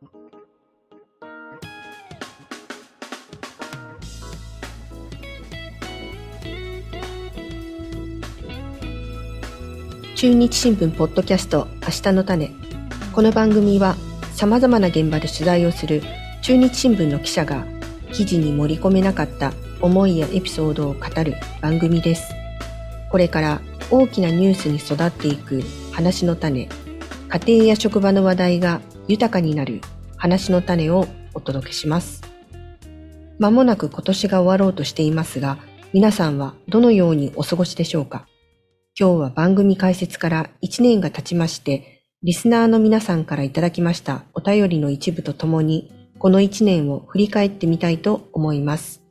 [0.00, 0.08] 中
[10.32, 12.50] 日新聞ポッドキャスト明日の種
[13.12, 13.94] この番組は
[14.32, 16.02] 様々な現場で取材をする
[16.40, 17.66] 中日新聞の記者が
[18.10, 22.32] 記事に盛り込めなかった思いやエピソードを語る番組です。
[23.10, 23.60] これから
[23.90, 25.62] 大きなニュースに育っていく
[25.92, 26.70] 話の種、
[27.28, 29.80] 家庭や職場の話題が豊かになる
[30.20, 32.22] 話の種をお届けします。
[33.38, 35.58] まもなく今年が終わろうとしていますが、
[35.94, 38.26] 皆さんはどのようにお過ごしでしょうか？
[38.98, 49.02] 今日は番組開設から1年が経ちまして、リスナーの皆さんからいただきましたお便りの一部とともに、この1年を振り返ってみたいと思います。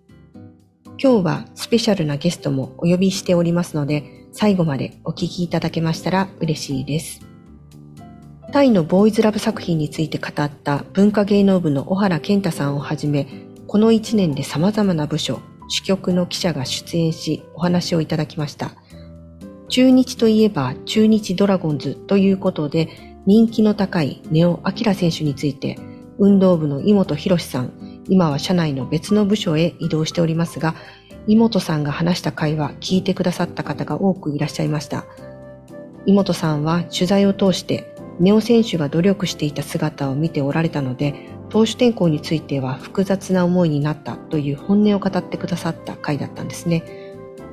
[1.01, 7.28] 今日はスペシャルなゲストもお呼びしておりますので、最後までお聞きいただけましたら嬉しいです。
[8.51, 13.27] タイのボーイズラブ作品について語った文化芸能部の小原健太さんをはじめ、
[13.67, 18.71] この1年で様々な部署、主局の記者が出演しお話をいただきました。
[19.67, 22.89] 中日といえば中日ドラゴンズということで
[23.27, 25.77] 人気の高いネオ・アキラ選手について
[26.17, 30.73] 運動部の井本博さん、今は社内の別の部署へ移動しておりますが、
[31.27, 35.05] 井本さんが話した会話聞いてくださった方が多くいらっしゃいました。
[36.07, 46.83] 井本さんは取材を通してネオ選手が努力していた姿を見ておられたので、投手転向については複雑な思いになったという本音を語ってくださった回だったんですね。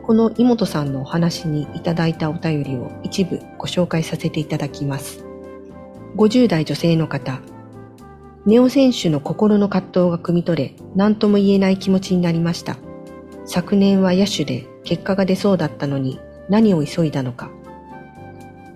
[0.06, 5.24] この井本さんのお話にいただいたお便りを一部ご紹介させていただきます。
[6.16, 7.40] 50代女性の方、
[8.44, 12.76] ネオ選手の心の葛藤が汲み取れ、何とも言えない気持ちになりました。
[13.44, 17.50] 昨年は野手で結果が出そうだったのに何を急いだのか。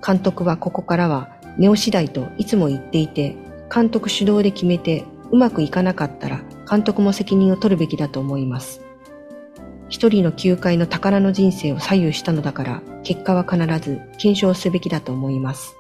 [0.05, 3.37] 監督はここからはネオ次第といつも言っていて、
[3.73, 8.81] 監督主導で決めてうまくいかなかったら監督も責任を取るべきだと思います。
[9.91, 15.77] 一人の球界の宝の人生を左右したのだから結果は必ず検証すべきだと思います。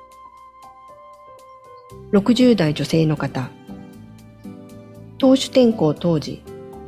[2.12, 3.50] 60代女性の方、
[5.16, 6.42] 投手転向当時、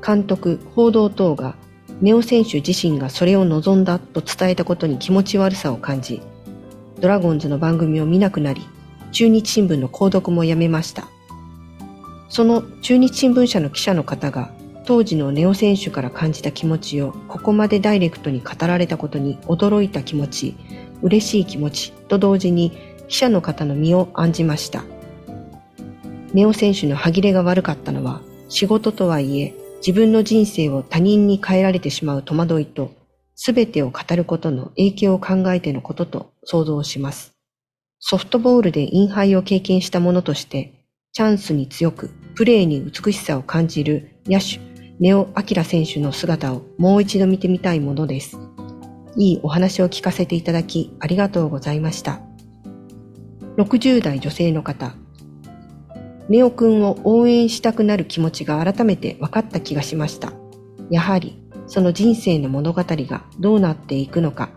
[0.07, 1.55] 監督、報道等が
[2.03, 6.21] ネオ選手自身がそれを望んだと伝えたことに気持ち悪さを感じ、
[7.01, 8.61] ドラゴンズの番組を見なくなり、
[9.13, 11.07] 中日新聞の購読もやめました。
[12.29, 14.53] その中日新聞社の記者の方が
[14.85, 20.57] 当時のネオ選手から感じた気持ちをここまでダイレクトに語られたことに驚いた気持ち、
[21.03, 22.73] 嬉しい気持ちと同時に
[23.09, 24.83] 記者の方の身を案じました。
[26.33, 29.55] ネオ選手の歯切れが悪かったのは仕事とはいえ
[29.87, 32.93] 自分の人生を他人に変えられてしまう戸惑いと
[33.35, 37.32] 全てを語ることの影響を考えてのことと想像します。
[38.05, 40.75] ソフトボールでインハイを経験した者として
[41.13, 44.61] チャンスに強くプレーに美しさを感じる野手
[44.99, 48.39] ネオ・アキラ選手の姿をもう一度見てみたいものです。
[49.17, 52.21] いいお話を聞かせていただきありがとうございました。
[53.57, 54.97] 60代女性の方、
[56.29, 60.33] ネオくんを応援したくなる気持ちが改めて分かった気がしました。
[60.91, 64.51] やはり、その人生の物語がどうなっていくのか、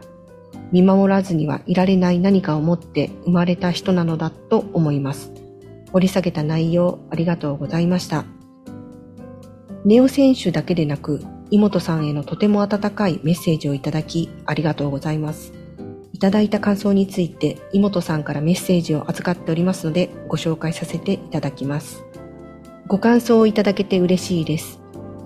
[0.76, 5.32] 見守らずにはいられない何かを持って生まれた人なのだと思います。
[5.94, 8.26] 掘り下げた内容ありがとうございました。
[9.86, 15.54] ネオ選手だけでなく、井本さんへのとても温かいメッセージをいただきありがとうございます。
[16.12, 22.04] いただいた感想について、井本さんからメッセージを預かっておりますので、ご紹介させていただきます。
[22.88, 24.82] ご感想をいただけて嬉しいです。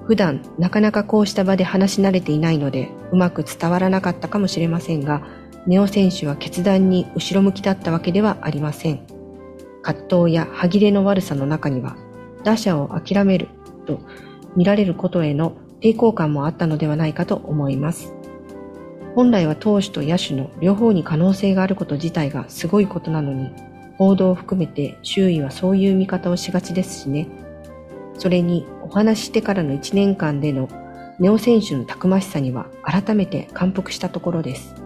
[0.06, 5.22] 普段、なかなかこうした場で話し慣れていないので、うまく伝わらなかったかもしれませんが、
[5.70, 9.06] ネオ選手は決断に後ろ向きだったわけではありません。
[9.84, 11.96] 葛藤や歯切れの悪さの中には、
[12.44, 13.50] 打者を諦める
[13.86, 14.00] と
[14.56, 18.16] 見られることへの抵抗感もあったのではないかと思います。
[19.14, 23.52] 本来は投手と野手の両方に可能性があること自体がすごいことなのに、
[24.00, 27.28] 報道を含めて周囲はそういう見方をしがちですしね。
[28.18, 30.68] それにお話ししてからの1年間での
[31.20, 34.79] ネオ選手のたくましさには改めて感服したところです。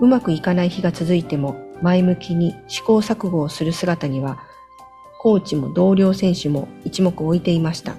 [0.00, 4.38] うまくいかない日が続いても前向きに試行錯誤をする姿には、
[5.18, 7.94] コーチも同僚選手も一目置いていました。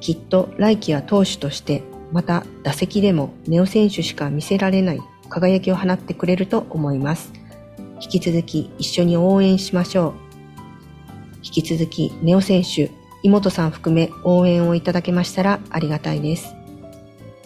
[0.00, 1.82] きっと来季は投手として
[2.12, 7.32] また打席でもネオ選手しか見せられない輝きを放ってくれると思います。
[8.00, 10.14] 引き続き一緒に応援しましょう。
[11.42, 12.90] 引き続きネオ選手、
[13.22, 16.54] 妹さん含め応援をいただけましたらありがたいです。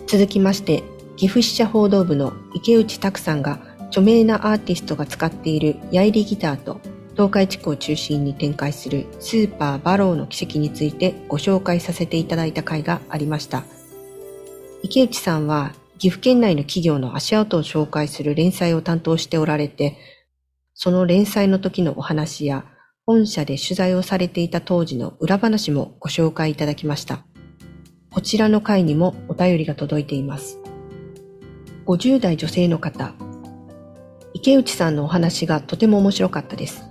[0.06, 0.82] 続きまして、
[1.20, 6.80] 岐阜支社報道部の池内拓さんが著名なアーティストが使っているヤイリギターと
[7.12, 13.64] 東海地区を中心に展開するスーパーバローの奇跡についてご紹介させていただいた回がありました。
[14.82, 19.98] 池内さんは岐阜県内の企業の足跡を紹介する連載を担当しておられて、
[20.72, 22.64] その連載の時のお話や
[23.04, 27.26] 本社で取材をされていた当時の裏話もご紹介いただきました。
[28.10, 30.59] こちらの回にもお便りが届いています。
[31.90, 33.14] 50代女性の方、
[34.32, 36.84] 池内さんのお話がとても面白かったです。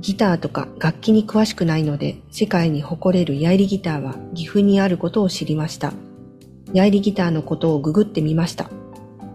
[0.00, 5.94] ギターとか楽器に詳しくないので、世界に誇れるヤイリギターは岐阜にあることを知りました。
[6.74, 8.68] ヤイリギターのことをググってみました。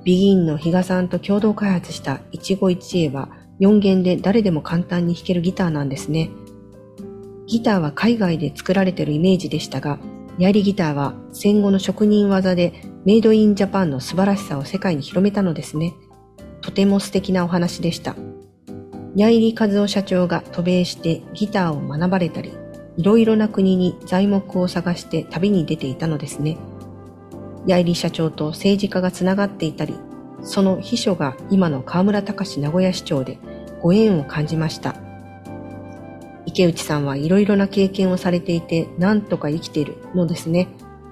[0.04, 3.30] ビギンの比嘉さんと共同開発した一期一会は
[3.60, 6.30] 4弦で誰でも簡単に弾けるギターなんですね。
[7.48, 9.98] ギターは海外で作られてるイメージでしたが、
[10.38, 15.96] ヤイリギターは戦後の職人技でメイドインジャパンの素晴らしさを世界に広めたのですね。
[16.62, 18.16] とても素敵なお話でした。
[19.16, 22.54] ヤイリ和夫社長が渡米してギターを学ばれたり、
[22.98, 26.60] いろいろな国に材木を探して旅に出ていたのですね。
[27.68, 29.96] 八重社長と政治家がつながっていたり、
[30.44, 33.40] その秘書が今の河村隆名古屋市長で
[33.82, 34.96] ご縁を感じました。
[36.46, 40.68] 池内さんはいろいろな経験をされていて、なんとか生きているのですね。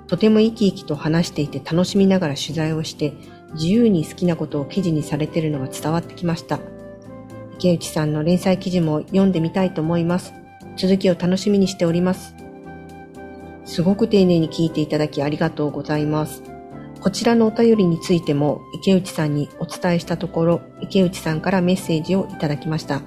[0.08, 3.14] とても生き生きと話していて楽しみながら取材をして、
[3.54, 6.60] 自由に好きなことを記事にされているのが伝わってきました。
[7.58, 10.34] 池内さんの連載記事も読んでみたいと思います。
[10.78, 12.36] 続きを楽しみにしております。
[13.66, 16.44] すごく丁寧に聞いていただきありがとうございます。
[17.02, 23.02] こちらのお便りについても池内さんにお伝えしたところ、池内さんからメッセージをいただきました。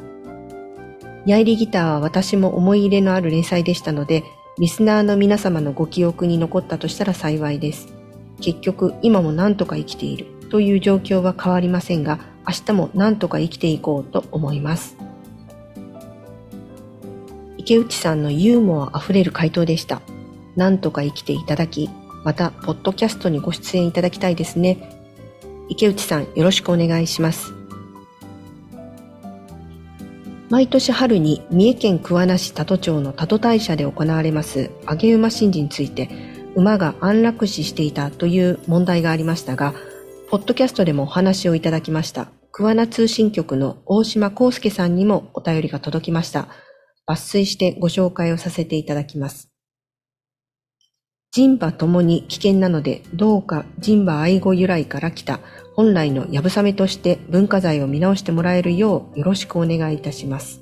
[1.26, 4.24] ヤイリギターは私も思い入れのある連載でしたので、
[4.60, 7.94] リスナーの皆様のご記憶に残ったとしたら幸いです。
[8.42, 14.98] 結局、今も何とか生きているという状況は変わりませんが、明日も何とか生きていこうと思います。
[17.56, 20.02] 池内さんのユーモアあふれる回答でした。
[20.56, 21.88] なんとか生きていただき、
[22.22, 24.94] また、ポッドキャストにご出演いただきたいですね。
[25.70, 27.59] 池内さん、よろしくお願いします。
[30.50, 36.10] 毎年春に三重県桑名市多度町の多度大社で行われます揚げ馬神事について、
[36.56, 39.74] 馬が安楽死していたという問題がありましたが、
[40.28, 42.32] ポッドキャストでもお話をいただきました。
[42.50, 46.48] 桑名通信局の大島康介さんにもお便りが届きました。
[47.08, 49.52] 抜粋してご紹介をさせていただきます。
[51.30, 55.38] 人馬ともに危険なので、どうか人馬愛護由来から来た
[55.80, 60.60] 本来のやぶさめとして文化財を見直してもらえるようよろしくお願いいたします。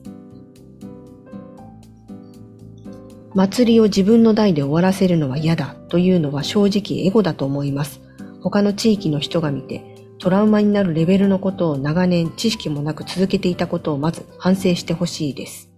[3.34, 8.00] 祭りを自分の代で終わらせるのは嫌だというのは正直エゴだと思います。
[8.42, 9.82] 他の地域の人が見て
[10.20, 15.68] トラウマになるレベルのことを長年知識もなく続けていたことをまず反省してほしいです。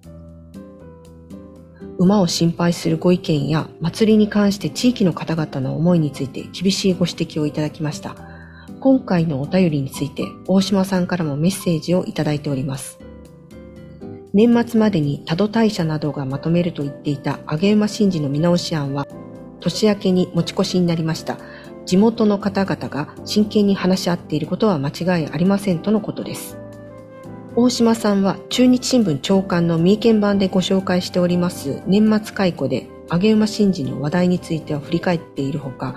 [1.96, 8.29] 馬を心配するご意見や祭りに関して地域の方々の思いについて厳しいご指摘をいただきました。
[8.80, 12.98] 今回のお便りについて大島さんからもメッセージをいただいております。
[14.32, 19.06] 年末までに多度大社などがまとめると言っていた揚げ馬神事の見直し案は
[19.60, 21.36] 年明けに持ち越しになりました。
[21.84, 26.56] 地元の方々が真剣に話し合っていることは間違いありませんとのことです。
[27.56, 35.96] 大島さんは中日新聞長官の三重県版でご紹介しております年末解雇で揚げ馬神事の話題については振り返っているほか、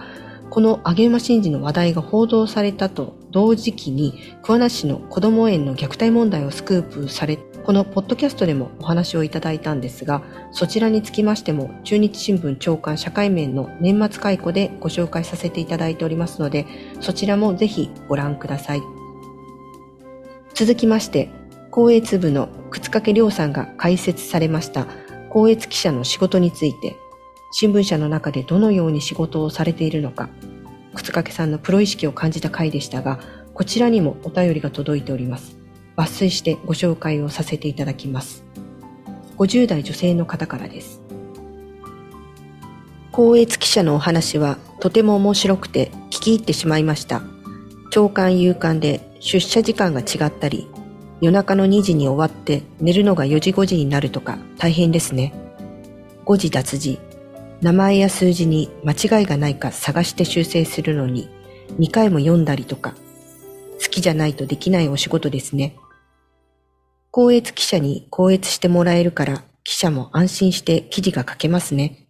[0.54, 16.68] この揚げ馬神事の話題が報道されたと同時期に桑名市の子ども園の虐待問題をスクープされ、このポッドキャストでもお話をいただいたんですが、そちらにつきましても中日新聞長官社会面の年末解雇でご紹介させていただいておりますので、
[17.02, 18.82] そちらもぜひご覧ください。
[20.54, 21.32] 続きまして、
[21.72, 24.86] 光悦部の靴掛亮さんが解説されました
[25.30, 26.96] 光悦記者の仕事について、
[27.56, 30.28] 新聞社の中でどのように仕事をされているのか、
[30.96, 33.20] 靴掛さんのプロ意識を感じた回でしたが、
[33.54, 35.58] こちらにもお便りが届いております。
[35.96, 38.44] 抜粋してご紹介をさせていただきます。
[39.38, 41.02] 50代女性の方からです。
[43.12, 47.22] 光悦記者のお話はとても面白くて聞き入ってしまいました。
[47.92, 50.68] 長官勇敢で出社時間が違ったり、
[51.22, 55.32] 夜中の2時に終わって寝るのが4時5時になるとか大変ですね。
[56.26, 57.00] 誤字脱字、
[57.64, 61.30] 名前や数字に間違いがないか探して修正するのに
[61.80, 62.94] 2回も読んだりとか、
[63.82, 65.78] 好きじゃないとできないお仕事ですね。
[67.10, 72.10] 公越記者に公越してもらえるから記者も安心して記事が書けますね。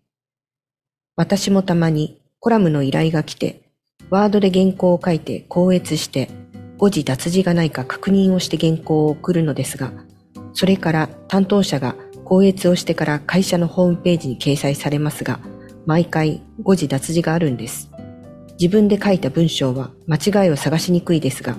[1.15, 3.69] 私もたまにコラムの依頼が来て、
[4.09, 6.31] ワードで原稿を書いて公越して
[6.79, 9.91] 誤字脱字がないか確認をして原稿を送るのですが、
[10.53, 11.95] それから担当者が
[12.33, 15.39] 校閲をしてから会社のホームページに掲載されますが、
[15.85, 17.91] 毎回誤字脱字があるんです。
[18.59, 21.55] 自分で書いた文章は間違いを探しにくいですが、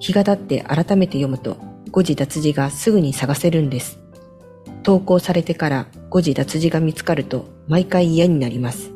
[0.00, 1.58] 日が経って改めて読むと
[1.92, 4.00] 誤字脱字がすぐに探せるんです。
[4.82, 8.90] 投稿されてから誤字脱字が見つかると毎回嫌になります。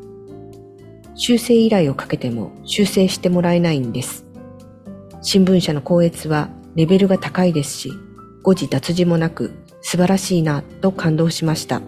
[1.14, 4.26] 修正依頼をかけても修正してもらえないんです。
[5.22, 7.92] 新聞社の校閲はレベルが高いですし、
[8.42, 11.80] 誤字脱字もなく素晴らしいなと感動しました。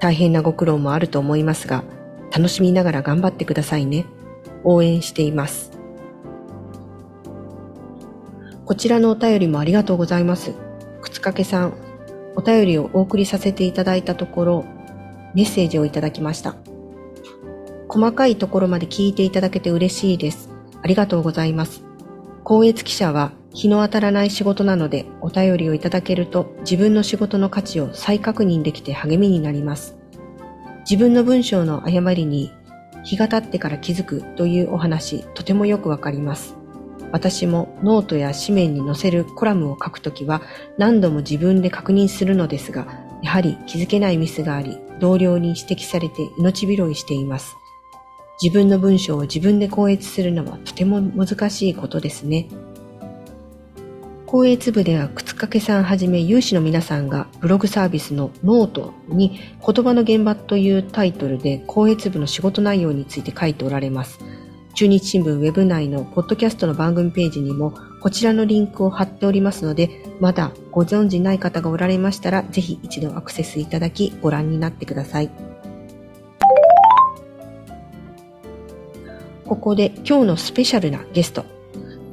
[0.00, 1.84] 大変なご苦労もあると思いますが、
[2.32, 4.06] 楽しみながら頑張ってくださいね。
[4.64, 5.72] 応援しています。
[8.64, 10.52] こちらのお便りもありがとうございます。
[11.02, 11.74] くつかけさん、
[12.34, 14.64] お便りをお送りさせていただいたところ、
[15.34, 16.56] メッセージをいただきました。
[17.88, 20.50] 細かいところまで聞いていただけて嬉しいです。
[20.82, 21.82] ありがとうございます。
[22.44, 29.96] 校閲記者は日の当たらない仕事なのでお便りをいただけると自分の仕事の価値を再確認できて励みになります。
[30.90, 32.52] 自分の文章の誤りに
[33.04, 36.56] 日が経ってから気づくというお話とてもよくわかります。
[37.12, 40.42] 私もノートや紙面に載せるコラムを書くときは
[40.76, 42.88] 何度も自分で確認するのですが、
[43.22, 47.56] やはり気づけないミスがあり、同僚に指摘されて命拾いしています。
[48.42, 52.48] 自分の文章を自分で校閲するのはとても難しいことですね。
[54.34, 64.18] 校閲部では沓掛さんはじめ有志の皆さんがブログサービスのノートに言葉の現場というタイトルで校閲部の仕事内容について書いておられます。
[64.74, 69.88] 中日新聞ウェブ内のポッドキャストの番組ページにもこちらのリンクを貼っておりますので、
[70.18, 75.30] まだご存知ない方がおられましたら、ぜひ一度アクセスいただきご覧になってください。
[79.44, 81.44] ここで今日のスペシャルなゲスト、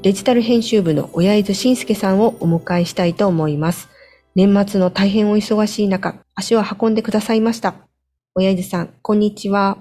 [0.01, 3.87] デジタル編集部の親伊豆慎介さんをお迎えしたいと思います。
[4.33, 7.75] 年末の大変お忙しい中、足を運んでくださいました。
[8.33, 9.77] 親伊豆さん、こんにちは。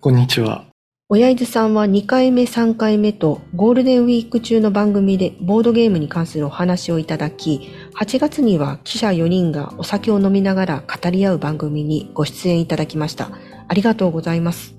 [0.00, 0.66] こんにちは。
[1.08, 13.32] 親伊豆さんは2回目、3回目とゴールデンウィーク中の番組でボードゲームに関するお話をいただき、8月には記者4人がお酒を飲みながら語り合う番組にご出演いただきました。
[13.66, 14.73] ありがとうございます。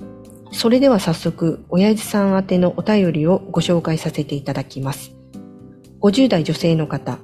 [0.55, 5.13] それでは早速、親父さん宛てのお便りをご紹介させていただきます。
[5.99, 7.19] 50代女性の方。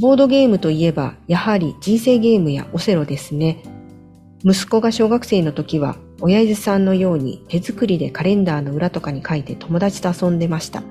[0.00, 3.62] ボードゲームといえば、やはり人生ゲームやオセロですね。
[4.42, 10.82] 息子が小学生の時は、親父さんのように手作りでカレンダーの裏とかに書いて友達と遊んでました。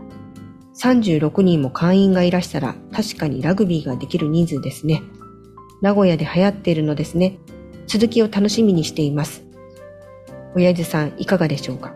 [0.81, 5.03] 36人も会員がいらしたら確かにラグビーができる人数ですね。
[5.81, 7.37] 名古屋で流行っているのですね。
[7.85, 9.48] 続きを楽しみにしています。
[10.55, 11.93] 親父さんいかがでしょうか？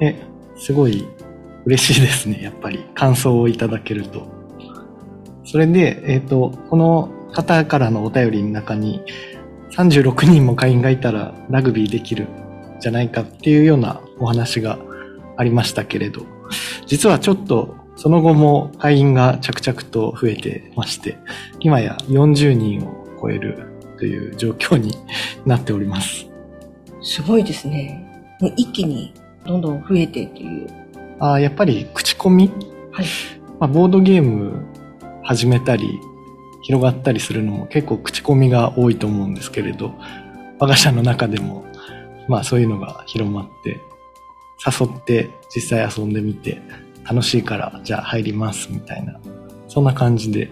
[0.00, 0.16] え、
[0.56, 1.06] すごい
[1.64, 2.84] 嬉しいですね、やっぱり。
[2.94, 4.26] 感想をいただけると。
[5.44, 9.02] それで、えっ、ー、と、この方からのお便りの中に、
[9.72, 12.28] 36人も会員がいたらラグビーできる
[12.80, 14.78] じゃないかっていうようなお話が
[15.36, 16.22] ありましたけれど、
[16.86, 21.18] 実はちょっとその後も会員が着々と増えてまして、
[21.60, 23.66] 今や40人を超える
[23.98, 24.94] という状況に
[25.46, 26.33] なっております。
[27.04, 28.02] すごいですね。
[28.40, 29.12] もう一気に
[29.46, 30.66] どんどん増えてっていう。
[31.20, 32.50] あやっぱり口コミ、
[32.90, 33.06] はい。
[33.60, 34.64] まあ、ボードゲーム
[35.22, 36.00] 始めたり、
[36.62, 39.94] 広がったりするのも結構口コミが多いと思うんですけれど、
[40.58, 41.66] 我が社の中でも、
[42.26, 43.78] まあそういうのが広まって、
[44.66, 46.62] 誘って実際遊んでみて、
[47.04, 49.20] 楽しいからじゃあ入りますみたいな、
[49.68, 50.48] そんな感じで、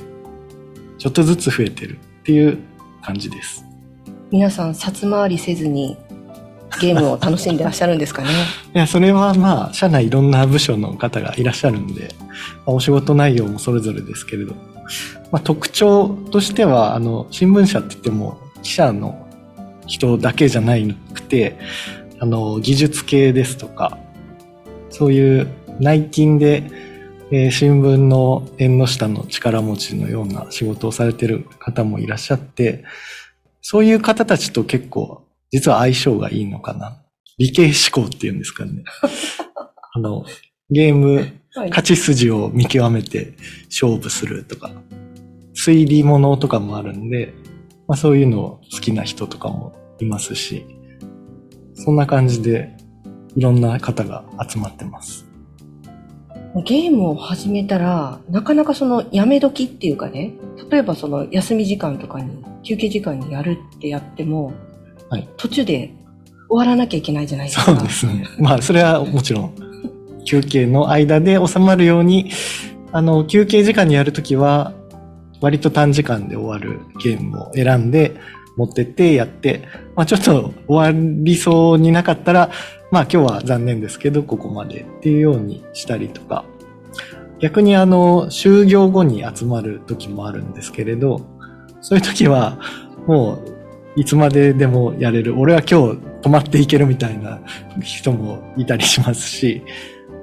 [0.99, 2.59] ちょっとずつ増えてるっていう
[3.01, 3.65] 感じです。
[4.31, 5.97] 皆さん、札回りせずに
[6.81, 8.29] ゲームを楽しんでらっしゃるんですかね。
[8.75, 12.27] いや、それはまあ、社内いろんな部署の方がいらっしゃるんで、ま
[12.67, 14.55] あ、お仕事内容もそれぞれですけれど、
[15.31, 19.27] まあ、特徴としては、あの、新聞社って言っても、記者の
[19.87, 21.59] 人だけじゃないくて、
[22.21, 23.99] あの、技術系ですとか、
[24.91, 25.49] そういう
[25.81, 26.65] 内勤で、
[27.31, 32.85] えー、新聞の縁の下の力持ちのような仕事をされてる方もいらっしゃって、
[33.63, 36.97] そういう方たちと結構実は相性がいいのかな？
[37.39, 38.83] 理系思考っていうんですかね。
[39.95, 40.25] あの、
[40.71, 43.35] ゲーム、勝ち筋を見極めて
[43.67, 44.71] 勝負するとか、
[45.55, 47.35] 推理物とかもあるんで、
[47.87, 50.65] まあそういうのを好きな人とかもいますし、
[51.75, 52.75] そんな感じで
[53.37, 55.27] いろんな方が集まってます。
[56.65, 60.33] ゲームを始めたら、なかなかそのやめ時っていうかね、
[60.71, 62.31] 例えばその休み時間とかに、
[62.63, 64.53] 休憩時間にやるってやっても、
[65.13, 65.93] はい、途中で
[66.49, 67.65] 終わらなきゃいけないじゃないですか。
[67.65, 68.27] そうですね。
[68.39, 69.55] まあ、それはもちろん、
[70.25, 72.31] 休憩の間で収まるように、
[72.93, 74.73] あの、休憩時間にやるときは、
[75.43, 78.17] 割と短時間で終わるゲームを選んで
[78.57, 82.51] 持ってってやって、まあちょっと終わりそうになかったら、
[82.91, 86.47] まあ今日は残念ですけど、ここまでっていうようにしたりとか、
[87.39, 91.21] 逆にあの、就業後に集まる時もあるんですけれど、
[91.83, 92.59] そういう時は、
[93.07, 93.52] もう、
[93.97, 95.39] いつまででもやれる。
[95.39, 97.41] 俺は今日泊まっていけるみたいな
[97.83, 99.63] 人もいたりしますし、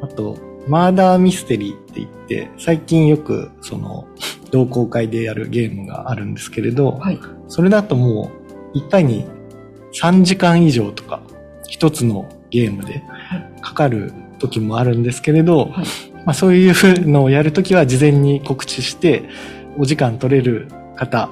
[0.01, 4.07] あと、マーダーミステリーって言って、最近よく、その、
[4.51, 7.19] 同好会でやるゲームがあるんですけれど、はい。
[7.47, 8.31] それだとも
[8.73, 9.25] う、一回に
[9.93, 11.21] 3時間以上とか、
[11.67, 13.03] 一つのゲームで
[13.61, 15.85] かかる時もあるんですけれど、はい
[16.25, 19.23] まあそういうのをやるときは事前に告知して、
[19.77, 21.29] お時間取れる方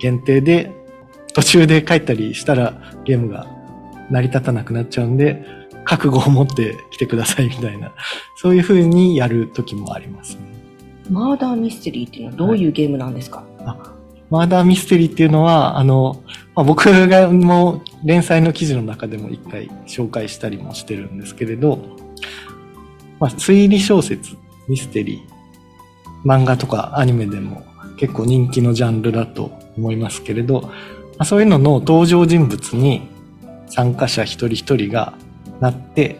[0.00, 0.70] 限定で、
[1.34, 3.46] 途中で帰ったりしたらゲームが
[4.10, 5.44] 成り立たなくなっちゃうんで、
[5.84, 7.92] 覚悟を持って来てくださいみたいな、
[8.36, 10.40] そういう風にやる時もありますね。
[11.10, 13.44] マーダーミステリーっていうのはどういうゲームなんですか、
[14.30, 16.22] マーダーミステリーっていうのは、あの、
[16.54, 21.78] まあ、僕がもう連載の記事の中でも一回紹介したりもしてるんですけれど、
[23.20, 24.36] まあ、推理小説、
[24.68, 27.64] ミステリー、漫画とかアニメでも
[27.98, 30.70] 結構人気のジャンルだと思いますけれど、ま
[31.18, 33.08] あ、そういうのの登場人物に
[33.66, 35.14] 参加者一人一人が
[35.60, 36.18] なって、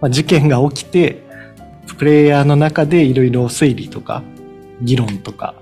[0.00, 1.24] まあ、事件が起きて、
[1.98, 4.22] プレイヤーの中でいろいろ推理とか
[4.82, 5.54] 議論とか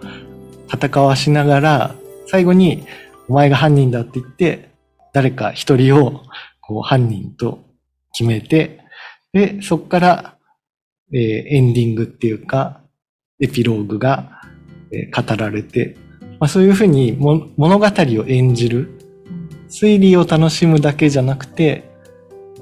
[0.73, 1.95] 戦わしながら、
[2.27, 2.87] 最後に、
[3.29, 4.71] お前が犯人だって言って、
[5.13, 6.23] 誰か一人を、
[6.61, 7.65] こう、犯人と
[8.13, 8.81] 決めて、
[9.33, 10.39] で、そこから、
[11.13, 12.81] エンディングっていうか、
[13.41, 14.41] エピローグが、
[14.91, 15.97] 語られて、
[16.45, 18.99] まあ、そういうふうにも物語を演じる、
[19.71, 21.91] 推理を楽しむだけじゃなくて、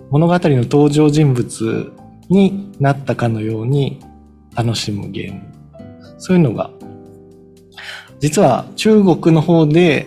[0.09, 1.93] 物語の登場人物
[2.29, 3.99] になったかのように
[4.55, 5.43] 楽しむゲーム。
[6.19, 6.71] そういうのが
[8.21, 10.07] 実は中国の方で、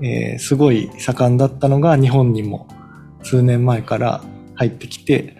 [0.00, 2.68] えーすごい盛んだったのが日本にも
[3.24, 4.22] 数年前から
[4.54, 5.36] 入ってきて、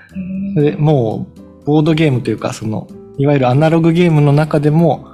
[0.57, 1.29] でも
[1.63, 5.07] うボードゲームというかそのいわゆるアナログゲームの中でも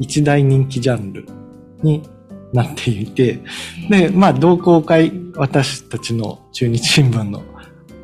[0.00, 1.41] 一大人気ジャンル
[1.82, 2.08] に
[2.52, 3.40] なっていて、
[3.88, 7.42] で、まあ同好会、私たちの中日新聞の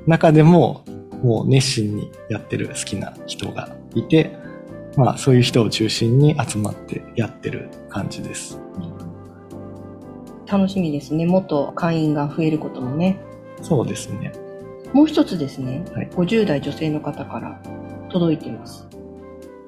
[0.06, 0.84] 中でも
[1.22, 4.36] もう熱心にやってる好きな人がいて、
[4.96, 8.58] まあそういう人を中心に集まってやってる感じです。
[10.46, 11.26] 楽しみですね。
[11.26, 13.20] もっと会員が増えることもね。
[13.62, 14.32] そうですね。
[14.92, 17.60] もう一つですね、はい50代女性の方から
[18.10, 18.88] 届いています。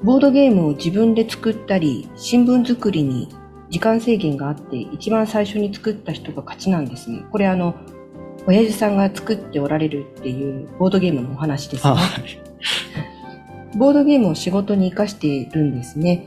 [0.02, 3.28] ボードゲームを自分で作ったり、新聞作りに
[3.70, 7.24] 時間制限があって、一番最初に作った人が勝ちなんですね。
[7.30, 7.74] これあの、
[8.46, 11.92] 親父さんが作っておられるっていうボードゲームのお話ですね。
[11.92, 13.78] はい。
[13.78, 16.26] ボードゲームを仕事に活かしているんですね。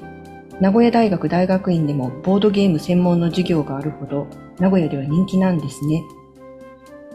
[0.62, 4.27] 名古屋大学大学院でもボードゲーム専門の授業があるほど
[4.60, 6.03] 名古屋では人気なんですね。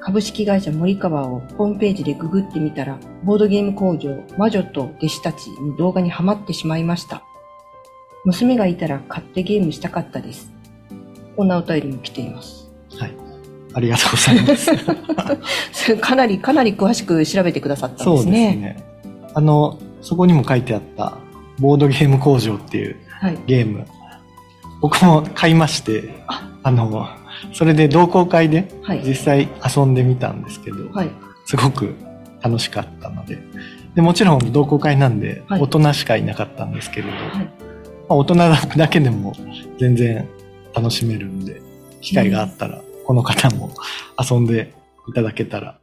[0.01, 7.23] 株式会社森川をホームページでググってみたら、ボードゲーム工場魔女と弟子たちの動画にハマってしまいました。
[8.29, 10.53] 娘がいたら買ってゲームしたかったです。
[11.35, 12.71] こんなお便りも来ています。
[12.99, 13.15] はい。
[13.73, 15.97] ありがとうございます。
[15.97, 18.57] かなり、かなり詳しく調べてくださったんそうですですね。
[18.57, 18.85] ね。
[19.33, 21.17] あの、そこにも書いてあった、
[21.59, 23.39] ボードゲーム工場っていうはい。
[23.47, 23.87] ゲーム。
[24.83, 26.23] 僕も買いまして、
[26.63, 27.09] あの、
[27.55, 29.03] それで同好会ではい。
[29.07, 31.11] 実際遊んでみたんですけど、はい。
[31.47, 31.95] すごく
[32.43, 33.39] 楽しかったので。
[33.95, 37.68] でもちろん同好会なんで、はい大人しかいなかったんですけれど、はい。
[38.09, 38.35] まあ大人
[38.77, 39.35] だけでも
[39.79, 40.29] 全然
[40.75, 41.61] 楽しめるんで、
[42.01, 43.71] 機会があったら、この方も
[44.19, 44.73] 遊んで
[45.09, 45.79] いただけたら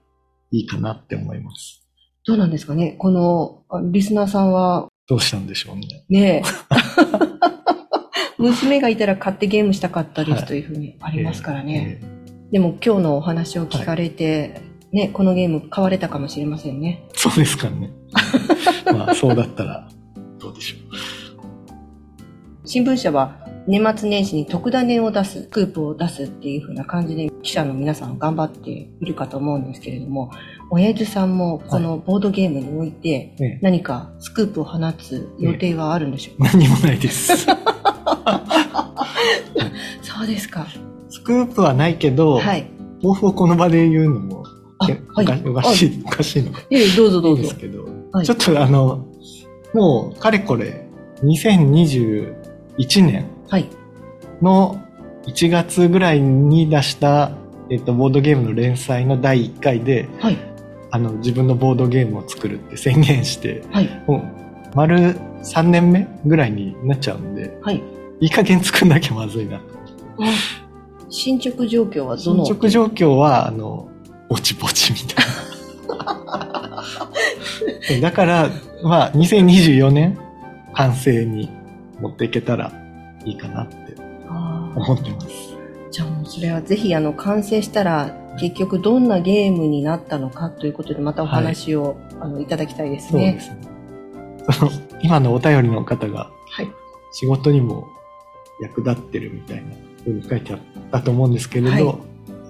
[0.51, 1.81] いいかなって思います。
[2.25, 2.95] どうなんですかね？
[2.97, 6.05] この、あリスナーさんは、どうしたんでしょうね。
[6.09, 6.43] ねえ。
[8.41, 11.99] 娘がいたら買ってゲームしたかったではいすというふうにありますからね。
[12.01, 12.15] えー
[12.51, 14.61] でも今日のお話を聞かれて、
[14.93, 17.03] ね、このゲーム買われたかもしれませんね。
[17.13, 17.91] そうですかね。
[18.93, 19.89] まあ、そうだったら、
[20.39, 20.75] どうでしょ
[22.65, 30.31] 新聞社は年末年始に特ダネを出す、スクープを出すっていうふうな感じで記者の皆さん頑張っているかと思うんですけれども、
[30.71, 37.45] 親父さんもこのボードゲームにおいて何かスクープを放つ予定はあるんでしょうか、何もないです。
[40.01, 40.65] そうですか。
[41.09, 42.65] スクープはないけど、はい。
[43.01, 44.43] 抱負をこの場で言うのも、
[44.79, 44.99] はい
[45.45, 46.61] おかしい、おかしいのか。
[46.71, 47.55] ええ、どうぞどうぞです。
[47.55, 49.05] けど、はいちょっとあの、
[49.73, 50.85] もう、かれこれ、
[52.77, 53.69] 2021年はい。
[54.41, 54.81] の
[55.27, 57.31] 1月ぐらいに出した、
[57.69, 60.37] えっと、ボードゲームの連載の第1回で、はい。
[60.91, 64.03] あの、自分のボードゲームを作るって宣言して、はい。
[64.07, 64.23] もう、
[64.75, 67.81] 丸3年目ぐらいになっちゃうんで、はい。
[68.21, 69.63] いい加減作んなきゃまずいなと。
[71.09, 72.45] 進捗状況はどの？
[72.45, 73.89] 進捗状況は、あの、
[74.29, 75.25] ぼちぼちみたい
[77.95, 78.01] な。
[78.01, 78.49] だから、
[78.83, 80.17] まあ、2024年、
[80.73, 81.49] 完成に
[81.99, 82.71] 持っていけたら
[83.23, 83.95] いいかなって
[84.75, 85.27] 思ってます。
[85.91, 93.39] じゃあもうそれはぜひあの完成したら結局どんなゲームになったのかということでまたお話を、あのいただきたいですね。
[94.49, 94.87] そうですね。
[95.01, 96.69] 今のお便りの方が、はい。
[97.13, 97.87] 仕事にも
[98.59, 99.63] 役立ってるみたいな
[99.99, 100.59] 風に書いてあっ
[100.91, 101.95] たと思うんですけれど、はい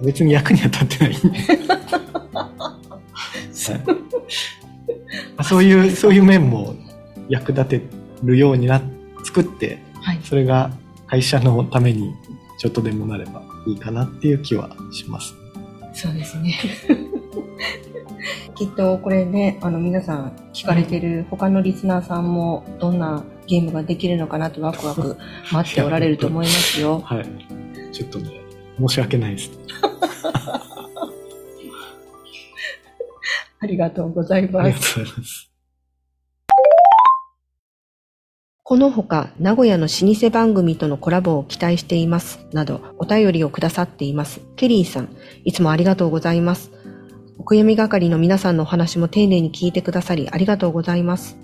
[0.02, 1.28] 別に役には立ってないんで。
[2.36, 2.56] はい
[5.36, 6.74] まあそういう、そういう面も
[7.28, 7.82] 役立て
[8.22, 8.80] るようにな、
[9.26, 10.20] 作って、はい。
[10.22, 10.70] それが
[11.06, 12.14] 会社のために
[12.58, 15.34] ちょっとでもなればいいかなっていう気はします。
[15.92, 16.54] そうですね。
[18.54, 25.16] きっとこれね、あの皆さん聞かれてる他のリスナーさんもどんなゲームができるのかなとワクワク
[25.52, 27.00] 待っておられると思いますよ。
[27.04, 27.26] はい。
[27.92, 28.30] ちょっとね、
[28.78, 29.50] 申し訳ないです。
[33.58, 35.00] ありがとうございあります。
[35.00, 35.55] がとうございます。
[38.68, 42.48] このほか、名古屋の老舗番組とのコラボを期待しています。
[42.52, 44.40] など、お便りをくださっています。
[44.56, 45.08] ケリーさん、
[45.44, 46.72] いつもありがとうございます。
[47.38, 51.36] お悔やみ係の皆さんのお話も丁寧に聞いてくださりありがとうございます。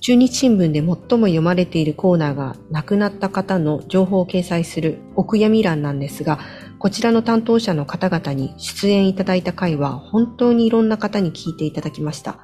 [0.00, 6.38] 中日新聞で最も読まれているコーナーが亡くなった方の情報を掲載するお悔やみ欄なんですが、
[6.78, 12.38] こちらの担当者の方々に出演いただいた回は本当にいろんな方に聞いていただきました。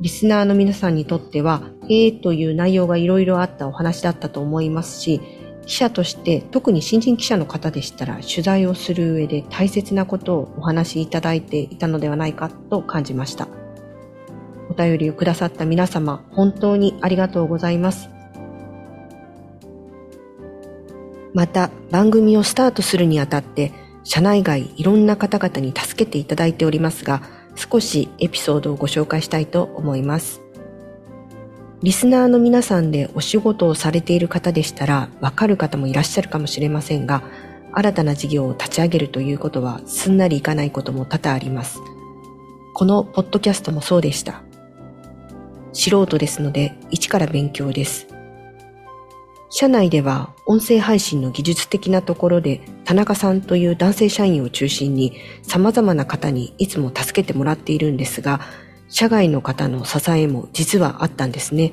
[0.00, 5.20] リスナーの皆さんにとっては、ええという内容がいろいろあったお話だったと思いますし、
[5.66, 13.46] 記者として特に新人記者の方でしたら取材をする上で大切なことをお話しいただいていたのではないかと感じました。
[14.70, 18.08] お便りをくださった皆様、本当にありがとうございます。
[21.34, 27.22] また、番組をスタートするにあたって、社内外いろんな方々に助けていただいておりますが、
[27.56, 30.40] 少しエピソードをご紹介したいと思います。
[31.82, 37.22] リスナーの皆さんでお仕事をされている方でしたら、わかる方もいらっしゃるかもしれませんが、
[37.72, 41.80] 新たな事業を立ち上げるということはすんなりいかないことも多々あります。
[42.74, 44.42] このポッドキャストもそうでした。
[45.72, 48.08] 素人ですので、一から勉強です。
[49.52, 58.40] 社内では音声配信の技術的なところで田中さんという男性社員を中心に様々な方にいつも助けてもらっているんですが、
[58.88, 61.72] 社外の方の支えも実はあったんですね。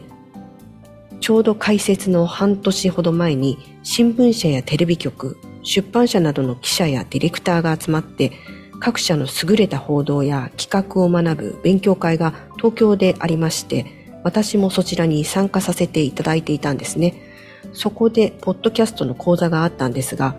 [1.20, 8.32] ちょうど開設の半年ほど前に新聞社やテレビ局、出版社などの記者やディレクターが集まって
[8.80, 13.86] 各社の優れた報道や企画を学ぶ勉強会が東京でありまして、
[14.24, 17.27] 私もそちらに参加させていただいていたんですね。
[17.78, 20.36] そこで、ポッドキャストの講座があったんですが、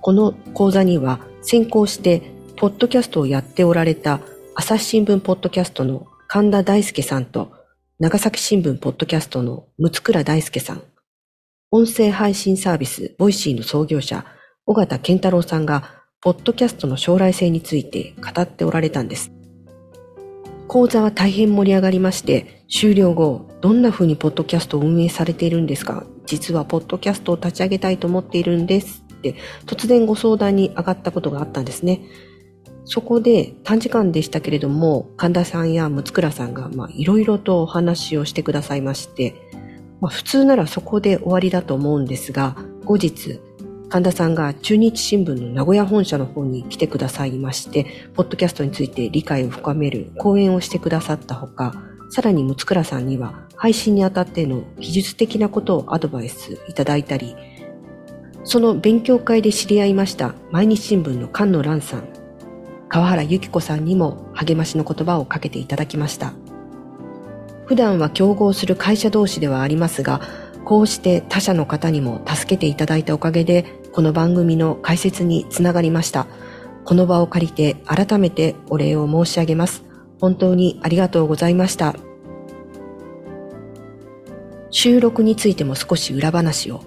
[0.00, 2.22] この講座には先行して、
[2.56, 4.20] ポッドキャストをやっておられた
[4.54, 7.50] 朝日新聞ポッドキャストの神田大輔さんと、
[7.98, 10.82] 長崎新聞ポッドキャストの六倉大輔さん、
[11.72, 14.24] 音声配信サービス Voicy の創業者、
[14.66, 19.32] 緒方憲太郎さんが、ポッドキャストの将来性について語っておられたんです。
[20.68, 29.34] 講座は大変盛り上がりまして、終了後、どんな風にポッドキャストを運営されているんですか実はポッドキャストを立ち上げたいと思っているんですって、
[29.66, 32.02] 突然ご相談に上がったことがあったんですね。
[32.84, 39.34] そこで短時間でしたけれども、神田さんや六倉さんが、いろいろとお話をしてくださいまして、
[40.00, 43.40] まあ、普通ならそこで終わりだと思うんですが、後日、
[43.88, 51.74] 神田さんが中日新聞の名古屋本社の方に来てくださいまして、ポッドキャストについて理解を深める講演をしてくださったほか、
[52.10, 57.36] さらに六倉さんには配信にあたっての技術的なことをアドバイスいただいたり、
[58.44, 62.08] その勉強会で知り合いました毎日新聞の菅野蘭さん、
[62.88, 66.32] 川原由紀子さんにも励ましの言葉をかけていただきました。
[67.66, 70.22] 普段は競合する会社同士ではありますが、
[70.64, 76.26] こうして他社の方にも助けていただいたおかげで、この番組の解説につながりました。
[76.86, 79.87] この場を借りて改めてお礼を申し上げます。
[80.20, 81.94] 本当にありがとうございました。
[84.70, 86.82] 収録についても少し裏話を。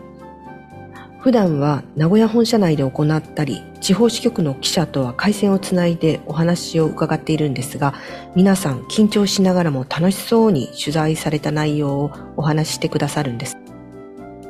[1.22, 7.94] 普段は名古屋本社内で行ったり、地方支局の記者とは回線をつないでお話を伺っているんですが、
[8.36, 13.58] 皆さん緊張しながらも楽しそうに取材された内容をお話ししてくださるんです。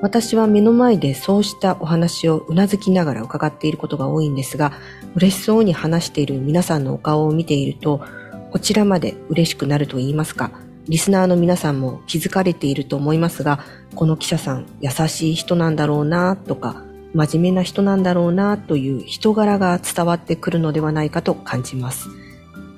[0.02, 4.72] 私は目の前でそうしたお話をうなずきながら伺っていることが多いんですが、
[5.16, 8.02] 嬉しそうに話している皆さんのお顔を見ていると、
[8.52, 10.52] こちらまで嬉しくなると言いますか、
[10.90, 13.60] リスナーの皆さんも気づかれていると思いますが、
[13.96, 16.84] この記者さん優しい人なんだろうなとか、
[17.14, 22.10] 真面目な人なんだろうなという人柄が伝わってくるのではないかと感じます。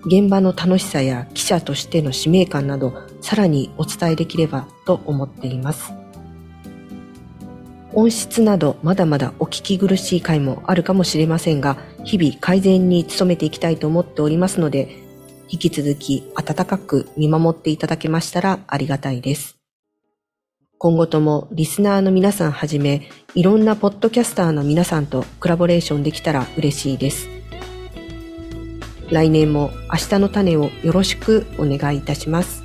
[0.05, 5.93] 現場の楽しさや記者としての使命感など、さらにお伝えできればと思っています。
[7.93, 15.03] 音質などまだまだお聞き苦しい回もあるかもしれませんが、日々改善に努めていきたいと思っておりますので、
[15.54, 19.60] 引き続き温かく見守っていただけましたらありがたいです。
[20.80, 27.30] 今後ともリスナーの皆さんはじめ、いろんなポッドキャスターの皆さんとコラボレーションできたら嬉しいです。
[29.12, 32.63] 来年も明日の種をよろしくお願いいたします。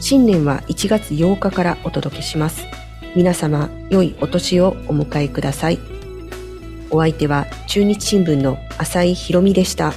[0.00, 2.64] 新年は1月8日からお届けします。
[3.14, 5.78] 皆様、良いお年をお迎えください。
[6.90, 9.92] お相手は中日新聞の浅井博美でした。